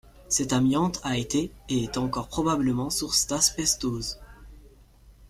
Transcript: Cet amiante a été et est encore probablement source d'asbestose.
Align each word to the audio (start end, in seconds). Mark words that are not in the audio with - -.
Cet 0.29 0.51
amiante 0.51 0.99
a 1.03 1.15
été 1.15 1.51
et 1.69 1.83
est 1.83 1.95
encore 1.95 2.27
probablement 2.27 2.89
source 2.89 3.27
d'asbestose. 3.27 4.19